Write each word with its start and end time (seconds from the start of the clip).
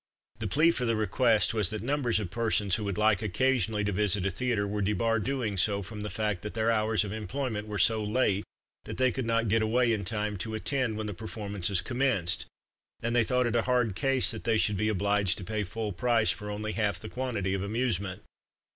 The 0.39 0.47
plea 0.47 0.71
for 0.71 0.83
the 0.83 0.95
request 0.95 1.53
was 1.53 1.69
that 1.69 1.83
numbers 1.83 2.19
of 2.19 2.31
persons 2.31 2.73
who 2.73 2.83
would 2.85 2.97
like 2.97 3.21
occasionally 3.21 3.83
to 3.83 3.91
visit 3.91 4.25
a 4.25 4.31
theatre 4.31 4.67
were 4.67 4.81
debarred 4.81 5.21
doing 5.25 5.57
so 5.59 5.83
from 5.83 6.01
the 6.01 6.09
fact 6.09 6.41
that 6.41 6.55
their 6.55 6.71
hours 6.71 7.03
of 7.03 7.11
employment 7.13 7.67
were 7.67 7.77
so 7.77 8.03
late 8.03 8.43
that 8.85 8.97
they 8.97 9.11
could 9.11 9.27
not 9.27 9.47
get 9.47 9.61
away 9.61 9.93
in 9.93 10.03
time 10.03 10.37
to 10.39 10.55
attend 10.55 10.97
when 10.97 11.05
the 11.05 11.13
performances 11.13 11.81
commenced, 11.81 12.47
and 13.03 13.15
they 13.15 13.23
thought 13.23 13.45
it 13.45 13.55
a 13.55 13.61
hard 13.69 13.95
case 13.95 14.31
that 14.31 14.43
they 14.43 14.57
should 14.57 14.75
be 14.75 14.89
obliged 14.89 15.37
to 15.37 15.43
pay 15.43 15.63
full 15.63 15.93
price 15.93 16.31
for 16.31 16.49
only 16.49 16.71
half 16.71 16.99
the 16.99 17.07
quantity 17.07 17.53
of 17.53 17.61
amusement. 17.61 18.23